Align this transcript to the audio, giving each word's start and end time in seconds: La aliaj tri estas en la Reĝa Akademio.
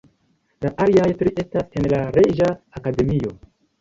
La 0.65 0.69
aliaj 0.85 1.05
tri 1.19 1.33
estas 1.43 1.69
en 1.81 1.85
la 1.93 1.99
Reĝa 2.17 2.49
Akademio. 2.81 3.37